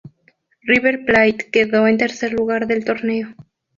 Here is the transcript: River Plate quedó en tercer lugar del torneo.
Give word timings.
River 0.63 1.03
Plate 1.05 1.51
quedó 1.51 1.85
en 1.85 1.99
tercer 1.99 2.33
lugar 2.33 2.65
del 2.65 2.83
torneo. 2.85 3.35